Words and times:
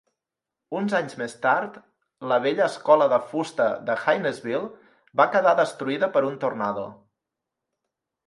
Uns 0.77 0.93
anys 0.99 1.15
més 1.17 1.33
tard, 1.41 1.75
la 2.31 2.37
vella 2.45 2.63
escola 2.71 3.09
de 3.11 3.19
fusta 3.33 3.67
de 3.89 3.97
Hainesville 4.13 4.71
va 5.21 5.29
quedar 5.35 5.53
destruïda 5.61 6.09
per 6.17 6.23
un 6.31 6.39
tornado. 6.45 6.87